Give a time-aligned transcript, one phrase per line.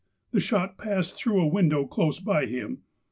[0.31, 2.81] The shot passed through a window close by him.